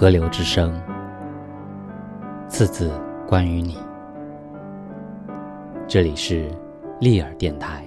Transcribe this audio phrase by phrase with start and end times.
[0.00, 0.80] 河流之声，
[2.46, 2.88] 次次
[3.26, 3.76] 关于你。
[5.88, 6.48] 这里是
[7.00, 7.84] 利尔电台。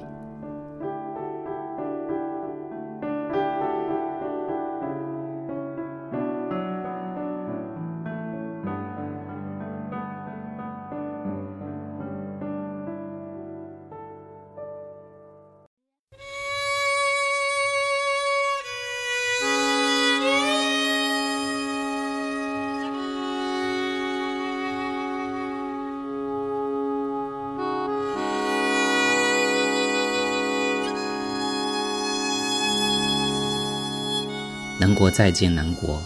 [34.92, 36.02] 南国再见南国，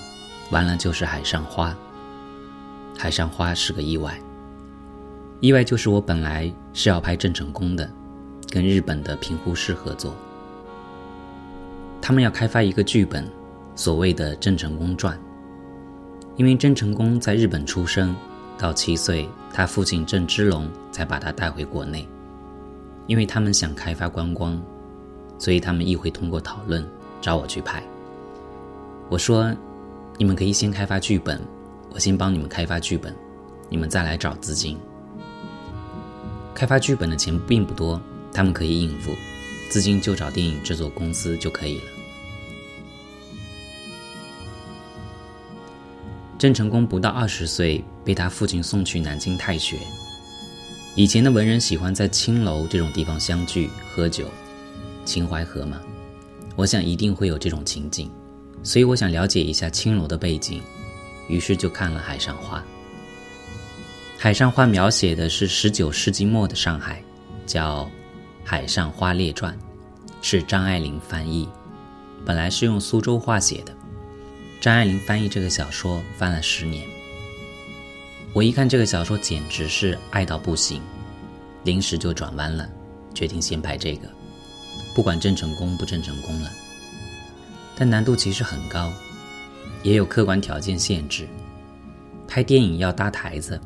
[0.52, 1.76] 完了就是海上花。
[2.96, 4.16] 海上花是个意外，
[5.40, 7.90] 意外就是我本来是要拍郑成功的，
[8.48, 10.14] 跟日本的平湖市合作，
[12.00, 13.28] 他们要开发一个剧本，
[13.74, 15.18] 所谓的《郑成功传》。
[16.36, 18.16] 因为郑成功在日本出生，
[18.56, 22.08] 到七岁，他父亲郑芝龙才把他带回国内。
[23.08, 24.62] 因为他们想开发观光，
[25.40, 26.88] 所以他们议会通过讨论
[27.20, 27.84] 找我去拍。
[29.08, 29.56] 我说
[30.18, 31.40] ：“你们可以先开发剧本，
[31.94, 33.16] 我先帮你们开发剧本，
[33.70, 34.78] 你们再来找资金。
[36.56, 38.02] 开发剧本的钱并不多，
[38.34, 39.14] 他们可以应付，
[39.70, 41.84] 资金就找电影制作公司就可以了。”
[46.38, 49.78] 郑成功不到二十岁，被他父亲送去南京太学。
[50.96, 54.26] 以前的文人喜欢在青楼这种地方相聚喝酒，
[55.06, 55.80] 秦淮河嘛，
[56.56, 58.12] 我想一定会有这种情景。
[58.66, 60.62] 所以我想了解一下青楼的背景，
[61.30, 62.58] 于是就看了《海上花》。
[64.18, 67.00] 《海上花》描写的是十九世纪末的上海，
[67.46, 67.84] 叫
[68.44, 69.54] 《海上花列传》，
[70.20, 71.48] 是张爱玲翻译，
[72.26, 73.72] 本来是用苏州话写的。
[74.60, 76.84] 张爱玲翻译这个小说翻了十年。
[78.34, 80.82] 我一看这个小说，简直是爱到不行，
[81.64, 82.68] 临时就转弯了，
[83.14, 84.08] 决定先拍这个，
[84.96, 86.50] 不管郑成功不郑成功了。
[87.76, 88.92] 但难度其实很高，
[89.84, 91.28] 也有客观条件限制。
[92.28, 93.60] 拍电影要搭台子，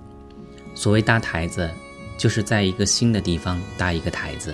[0.75, 1.69] 所谓搭台子，
[2.17, 4.53] 就是在一个新的地方搭一个台子，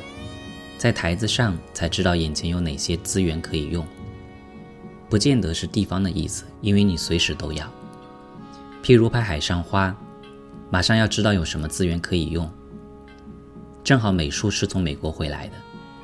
[0.77, 3.85] 在台子上才知道眼前有哪些资源可以用。
[5.09, 7.65] 不见得是地方的意思，因为你随时都要。
[8.83, 9.89] 譬如拍《海上花》，
[10.69, 12.49] 马上要知道有什么资源可以用。
[13.83, 15.53] 正好美术是从美国回来的，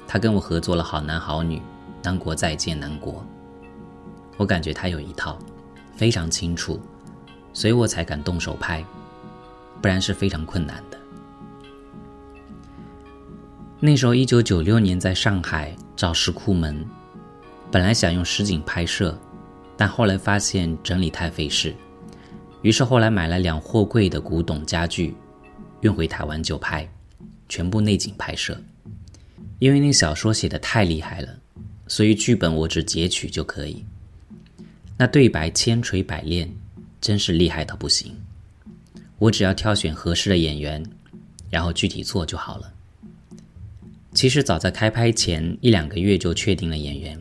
[0.08, 1.58] 他跟我合作了《好男好女》
[2.04, 3.14] 《南国再见南国》。
[4.38, 5.38] 我感觉他有一套，
[5.96, 6.80] 非常清楚，
[7.54, 8.84] 所以我才敢动手拍，
[9.82, 10.98] 不然是非常困难的。
[13.80, 16.86] 那时候一九九六年在上海找石库门，
[17.72, 19.18] 本来想用实景拍摄，
[19.76, 21.74] 但后来发现整理太费事，
[22.62, 25.16] 于是后来买了两货柜的古董家具，
[25.82, 26.88] 运回台湾就拍，
[27.50, 28.56] 全部内景拍摄。
[29.58, 31.30] 因为那小说写的太厉害了，
[31.88, 33.86] 所以剧本我只截取就可以。
[35.02, 36.48] 那对白千锤百炼，
[37.02, 38.16] 真是厉害到不行。
[39.18, 40.86] 我只要挑选合适的演员，
[41.50, 42.72] 然后具体做就好了。
[44.14, 47.20] 其实早在开拍前一两个月就确定了演员，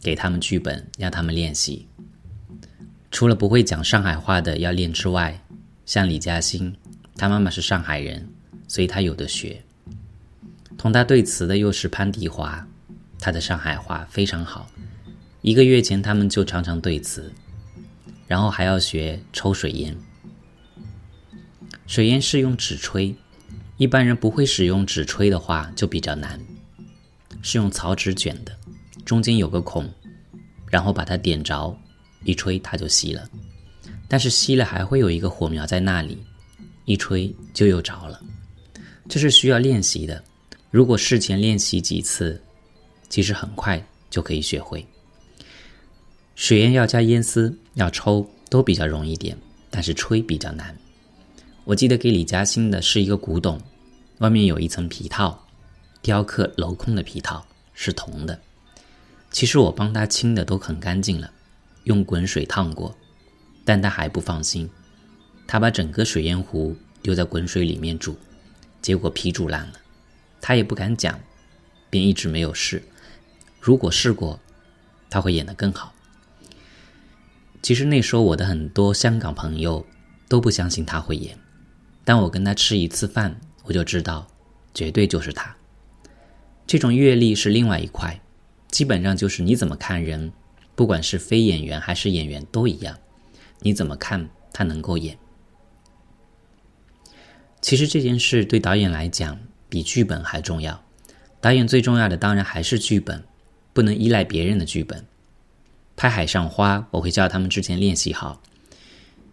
[0.00, 1.86] 给他们剧本，让他们练习。
[3.12, 5.40] 除了不会讲上海话的要练之外，
[5.86, 6.74] 像李嘉欣，
[7.14, 8.28] 他妈妈是上海人，
[8.66, 9.62] 所以他有的学。
[10.76, 12.66] 同他对词的又是潘迪华，
[13.20, 14.68] 他的上海话非常好。
[15.44, 17.30] 一个月前，他们就常常对词，
[18.26, 19.94] 然后还要学抽水烟。
[21.86, 23.14] 水烟是用纸吹，
[23.76, 26.40] 一般人不会使用纸吹的话就比较难。
[27.42, 28.56] 是用草纸卷的，
[29.04, 29.86] 中间有个孔，
[30.70, 31.78] 然后把它点着，
[32.24, 33.28] 一吹它就熄了。
[34.08, 36.16] 但是熄了还会有一个火苗在那里，
[36.86, 38.18] 一吹就又着了。
[39.10, 40.24] 这是需要练习的。
[40.70, 42.40] 如果事前练习几次，
[43.10, 44.82] 其实很快就可以学会。
[46.34, 49.38] 水烟要加烟丝，要抽都比较容易点，
[49.70, 50.76] 但是吹比较难。
[51.64, 53.60] 我记得给李嘉欣的是一个古董，
[54.18, 55.46] 外面有一层皮套，
[56.02, 58.38] 雕刻镂空的皮套是铜的。
[59.30, 61.30] 其实我帮他清的都很干净了，
[61.84, 62.96] 用滚水烫过，
[63.64, 64.68] 但他还不放心，
[65.46, 68.16] 他把整个水烟壶丢在滚水里面煮，
[68.82, 69.74] 结果皮煮烂了，
[70.40, 71.18] 他也不敢讲，
[71.88, 72.82] 便一直没有试。
[73.60, 74.38] 如果试过，
[75.08, 75.93] 他会演得更好。
[77.64, 79.86] 其实那时候我的很多香港朋友
[80.28, 81.34] 都不相信他会演，
[82.04, 84.26] 但我跟他吃一次饭，我就知道，
[84.74, 85.56] 绝对就是他。
[86.66, 88.20] 这种阅历是另外一块，
[88.68, 90.30] 基本上就是你怎么看人，
[90.74, 92.98] 不管是非演员还是演员都一样，
[93.60, 95.16] 你怎么看他能够演？
[97.62, 99.40] 其实这件事对导演来讲
[99.70, 100.84] 比剧本还重要。
[101.40, 103.24] 导演最重要的当然还是剧本，
[103.72, 105.06] 不能依赖别人的剧本。
[105.96, 108.40] 拍《海上花》，我会叫他们之前练习好。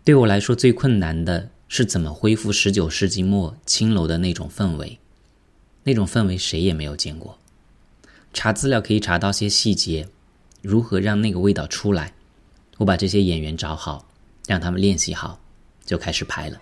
[0.03, 4.99] 对我来说，最困难的是怎么恢复十九世纪末青楼的那种氛围。
[5.83, 7.39] 那种氛围谁也没有见过。
[8.33, 10.07] 查资料可以查到些细节，
[10.61, 12.13] 如何让那个味道出来？
[12.77, 14.07] 我把这些演员找好，
[14.47, 15.39] 让他们练习好，
[15.85, 16.57] 就开始拍了。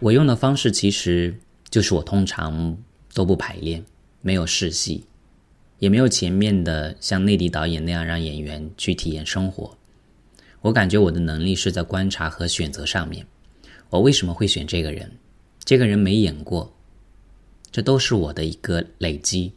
[0.00, 1.34] 我用的方式其实
[1.68, 2.74] 就是我通常
[3.12, 3.84] 都不排练，
[4.22, 5.04] 没有试戏，
[5.78, 9.76] 也没有前面的像内地导演那样让演员去体验生活。
[10.62, 13.26] 我感觉我的能力是在观察和选择上面。
[13.90, 15.12] 我为什么会选这个人？
[15.64, 16.74] 这个人没演过，
[17.70, 19.52] 这都是我的一个累积，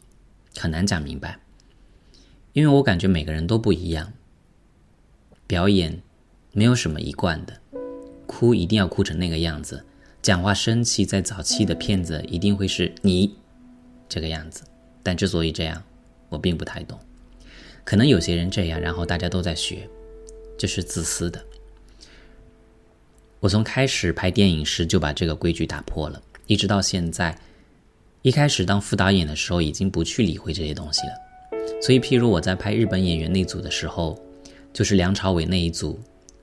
[0.58, 1.40] 很难讲明白。
[2.52, 4.12] 因为我感觉每个人都不一样，
[5.46, 6.02] 表演
[6.52, 7.58] 没有什么一贯的，
[8.26, 9.82] 哭一定要哭成那个样子。
[10.24, 13.30] 讲话生气，在早期的片子一定会是你
[14.08, 14.62] 这个样子，
[15.02, 15.82] 但之所以这样，
[16.30, 16.98] 我并不太懂。
[17.84, 19.86] 可能有些人这样，然后大家都在学，
[20.56, 21.44] 这是自私的。
[23.38, 27.36] 我从开始拍电影时就把这个规矩打破了，一直到现在。
[28.22, 31.12] 一开始当副导演的时候，已经不去理会这些东西了。
[31.82, 34.18] 所以，譬如我在拍日本演员那组的时候，
[34.72, 36.00] 就是梁朝伟那一组，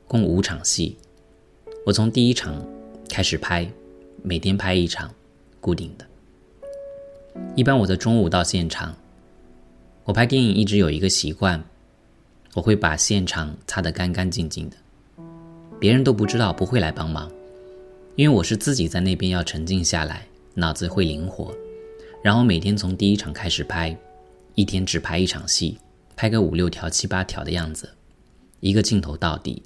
[0.07, 0.95] 共五场戏。
[1.83, 2.63] 我从第一场
[3.11, 3.69] 开始拍，
[4.23, 5.13] 每天拍一场，
[5.59, 6.07] 固定的。
[7.57, 8.95] 一般我在中午到现场。
[10.05, 11.61] 我拍电影一直有一个习惯，
[12.53, 14.77] 我会把现场擦得干干净净的，
[15.77, 17.29] 别人都不知道，不会来帮忙，
[18.15, 21.53] 因为我是自己在那边要沉静下来，脑子会灵活，
[22.23, 23.95] 然后每天从第一场开始拍，
[24.55, 25.77] 一天只拍一场戏，
[26.15, 27.89] 拍个五六条、七八条的样子，
[28.61, 29.61] 一个镜头到底。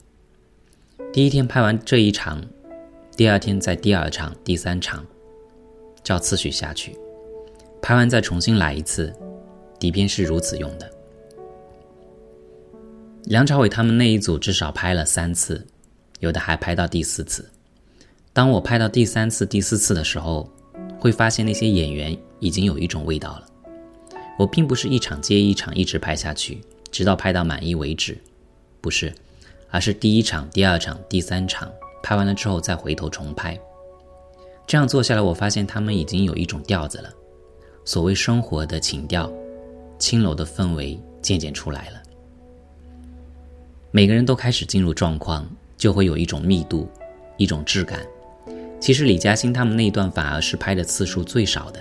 [1.13, 2.43] 第一天拍完这一场，
[3.15, 5.05] 第二天在第二场、第三场，
[6.03, 6.93] 照次序下去，
[7.81, 9.13] 拍完再重新来一次。
[9.79, 10.91] 底片是如此用的。
[13.23, 15.65] 梁朝伟他们那一组至少拍了三次，
[16.19, 17.49] 有的还拍到第四次。
[18.33, 20.49] 当我拍到第三次、第四次的时候，
[20.99, 23.47] 会发现那些演员已经有一种味道了。
[24.37, 26.59] 我并不是一场接一场一直拍下去，
[26.91, 28.17] 直到拍到满意为止，
[28.81, 29.13] 不是，
[29.69, 31.71] 而是第一场、第二场、第三场
[32.05, 33.59] 拍完了之后再回头重拍。
[34.67, 37.09] 这样做下来，我发现他们已经有一种调子了，
[37.83, 39.27] 所谓生活的情调。
[39.97, 42.03] 青楼的氛围渐渐出来了，
[43.89, 46.87] 每个人都开始进入状况，就会有一种密度，
[47.37, 48.05] 一种质感。
[48.79, 51.79] 其实李嘉欣他们那一段反而是拍的次数最少的。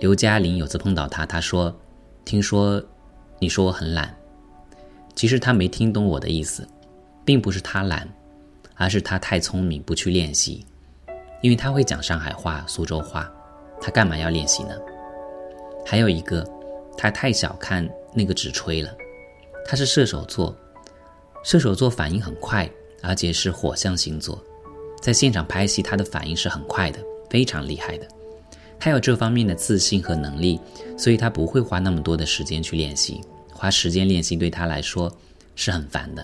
[0.00, 1.74] 刘嘉玲有次碰到他，他说
[2.26, 2.82] ：“听说
[3.38, 4.14] 你说我很懒。”
[5.16, 6.68] 其实他没听懂我的意思，
[7.24, 8.06] 并不是他懒，
[8.80, 10.64] 而是他太聪明不去练习，
[11.42, 13.30] 因为他会讲上海话、苏州话，
[13.80, 14.74] 他干嘛要练习呢？
[15.86, 16.44] 还有一个。
[16.96, 18.94] 他太小看那个纸吹了，
[19.64, 20.54] 他是射手座，
[21.42, 22.68] 射手座反应很快，
[23.00, 24.38] 而且是火象星座，
[25.00, 26.98] 在现场拍戏，他的反应是很快的，
[27.30, 28.06] 非常厉害的。
[28.78, 30.60] 他有这方面的自信和能力，
[30.98, 35.10] 所以他不会花那么多的时间去练习，花时间练习对他来说
[35.54, 36.22] 是很烦的。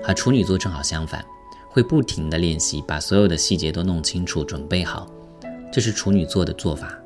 [0.00, 1.24] 和处女座正好相反，
[1.70, 5.08] 会不停的练习，把所有的细节都弄清楚，准备好，
[5.72, 6.98] 这是处女座的做法。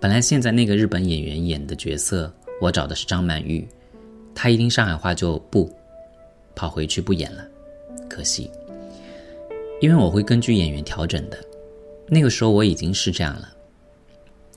[0.00, 3.68] 本来现在那个日本演员演的角色，我找的是张曼玉，
[4.34, 5.68] 她一听上海话就不
[6.54, 7.44] 跑回去不演了，
[8.08, 8.48] 可惜，
[9.80, 11.36] 因为我会根据演员调整的。
[12.08, 13.48] 那个时候我已经是这样了。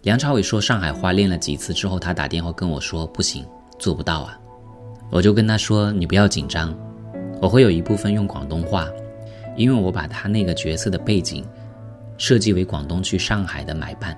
[0.03, 3.43] 梁朝伟说上海话练了几次之后，他打电话跟我说不行，
[3.79, 4.39] 做不到啊。
[5.09, 6.77] 我就跟他说你不要紧张，
[7.41, 8.89] 我会有一部分用广东话，
[9.55, 11.45] 因为我把他那个角色的背景
[12.17, 14.17] 设计为广东去上海的买办。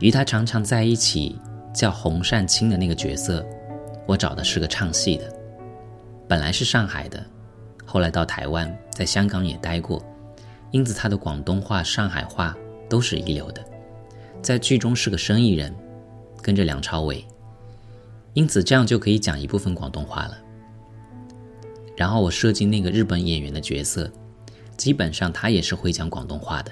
[0.00, 1.36] 与他常常在一起
[1.74, 3.44] 叫洪善清的那个角色，
[4.06, 5.24] 我找的是个唱戏的，
[6.28, 7.20] 本来是上海的，
[7.84, 10.00] 后来到台湾，在香港也待过，
[10.70, 12.56] 因此他的广东话、上海话
[12.88, 13.64] 都是一流的，
[14.40, 15.74] 在剧中是个生意人，
[16.40, 17.24] 跟着梁朝伟，
[18.34, 20.38] 因此这样就可以讲一部分广东话了。
[21.98, 24.08] 然后我设计那个日本演员的角色，
[24.76, 26.70] 基本上他也是会讲广东话的，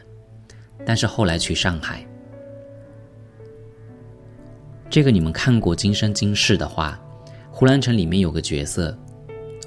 [0.84, 2.06] 但是后来去上海。
[4.88, 6.96] 这个你们看过《今生今世》的话，
[7.50, 8.96] 《胡兰成》里面有个角色，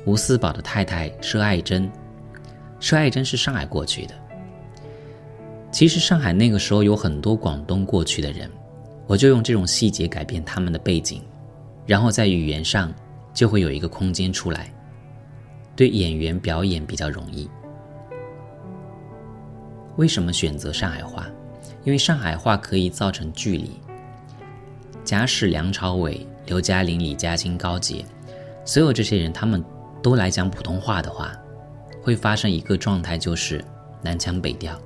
[0.05, 1.91] 吴思宝的太太佘爱珍，
[2.79, 4.15] 佘爱珍是上海过去的。
[5.73, 8.49] 其实上海那个时候有很多广东过去的人，
[9.07, 11.21] 我就用这种细节改变他们的背景，
[11.85, 12.93] 然后在语言上
[13.33, 14.73] 就会有一个空间出来，
[15.79, 17.49] 对演员表演比较容易。
[19.95, 21.25] 为什么选择上海话？
[21.85, 23.79] 因为上海话可以造成距离。
[25.05, 28.03] 假使梁朝伟、刘嘉玲、李嘉欣、高洁，
[28.65, 29.63] 所有这些人，他们
[30.03, 31.31] 都来讲普通话的话，
[32.01, 33.63] 会发生一个状态，就是
[34.01, 34.77] 南腔北调，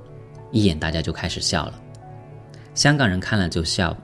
[0.52, 1.74] 一眼大家就开始笑了。
[2.72, 3.96] 香港人看了就笑，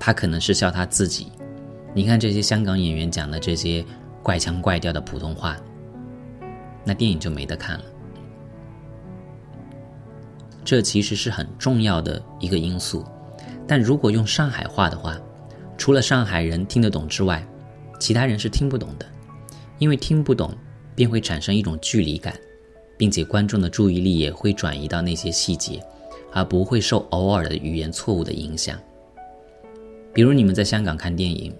[0.00, 1.30] 他可能是笑他自己。
[1.94, 3.84] 你看这些香港演员讲的这些
[4.20, 5.56] 怪腔怪调的普通话，
[6.84, 7.84] 那电影就没得看了。
[10.64, 13.04] 这其实是很重要的一个因素，
[13.66, 15.20] 但如果用上海话的话，
[15.76, 17.46] 除了上海人听得懂之外，
[18.00, 19.06] 其他人是听不懂的，
[19.78, 20.54] 因为听不懂，
[20.94, 22.34] 便会产生一种距离感，
[22.96, 25.84] 并且观众的注意力也会转移到那些细节，
[26.32, 28.78] 而不会受偶尔的语言错误的影响。
[30.14, 31.54] 比如你们在香港看电影，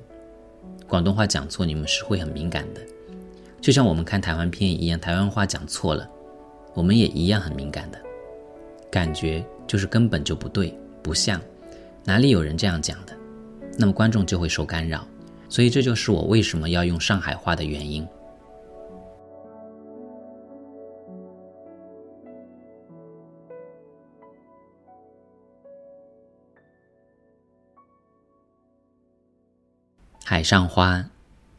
[0.88, 2.80] 广东话讲错，你们是会很敏感的，
[3.64, 6.06] 就像我们看台湾片一样，台湾话讲错了，
[6.74, 7.98] 我们也一样很敏感的，
[8.90, 11.40] 感觉就是根本就不对，不像，
[12.04, 13.16] 哪里有人这样讲的？
[13.78, 15.08] 那么观众就会受干扰，
[15.48, 18.06] 所以这就是我为什么要用上海话的原因。
[30.22, 31.02] 海上花，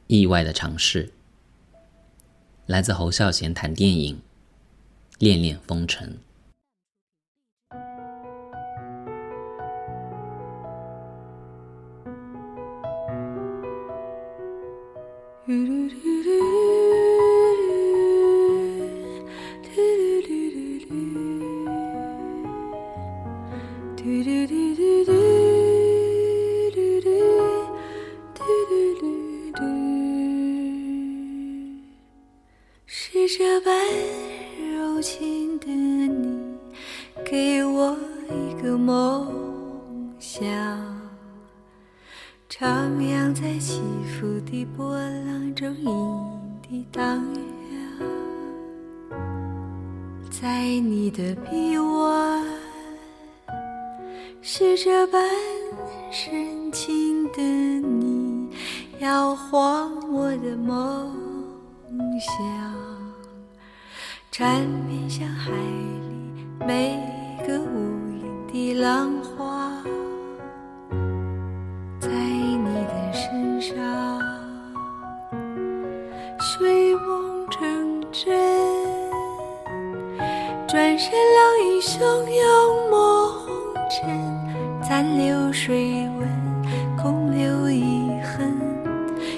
[0.06, 1.12] 意外的尝试。
[2.68, 4.20] 来自侯孝贤谈电影，
[5.20, 6.18] 恋恋风尘。
[44.16, 47.22] 起伏的波浪中，隐地荡
[49.10, 49.20] 漾，
[50.32, 52.46] 在你的臂弯，
[54.42, 55.22] 是这般
[56.12, 58.50] 深情的你，
[59.00, 61.14] 摇晃我的梦
[62.18, 62.34] 想。
[64.32, 66.98] 缠绵像海里每
[67.46, 67.92] 个无
[68.48, 69.84] 垠的浪花，
[78.26, 78.36] 成真。
[80.68, 83.54] 转身浪影汹涌，抹红
[83.90, 86.28] 尘，残留水纹，
[86.98, 88.52] 空留遗恨。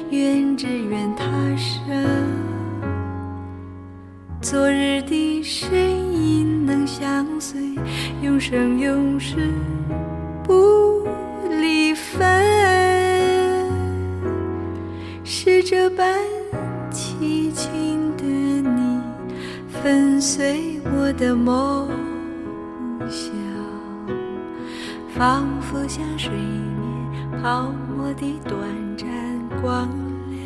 [0.09, 1.25] 愿只愿他
[1.57, 2.05] 生。
[4.41, 5.77] 昨日的身
[6.13, 7.59] 影能相随，
[8.21, 9.51] 永生永世
[10.45, 11.05] 不
[11.59, 12.25] 离分。
[15.25, 16.17] 是这般
[19.87, 21.87] 跟随我的梦
[23.09, 23.31] 想，
[25.07, 28.59] 仿佛像水面泡沫的短
[28.97, 29.07] 暂
[29.61, 29.87] 光
[30.29, 30.37] 亮。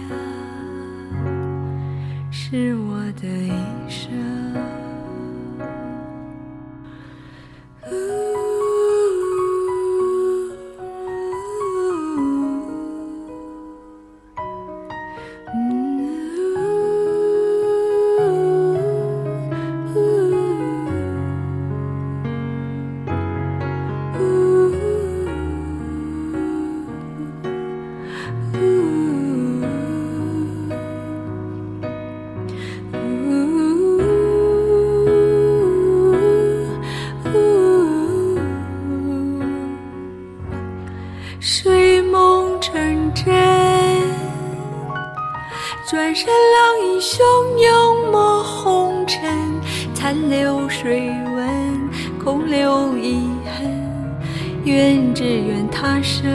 [2.30, 4.12] 是我的一生。
[42.62, 42.72] 转
[46.16, 47.20] 身，浪影汹
[47.58, 49.60] 涌，抹红尘，
[49.94, 51.90] 残留水纹，
[52.24, 53.82] 空留遗恨。
[54.64, 56.32] 愿只愿他生，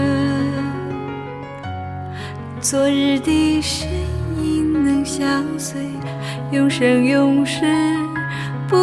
[2.60, 3.88] 昨日的身
[4.42, 5.80] 影能相随，
[6.50, 7.64] 永生永世
[8.68, 8.76] 不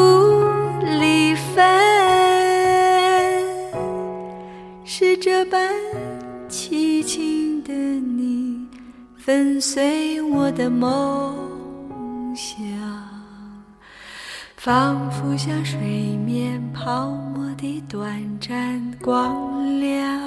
[1.00, 1.62] 离分。
[4.86, 5.70] 是这般
[9.26, 12.60] 粉碎我的梦想，
[14.58, 15.80] 仿佛像水
[16.18, 20.20] 面泡沫的短暂光亮，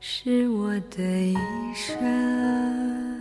[0.00, 1.36] 是我的一
[1.72, 3.15] 生。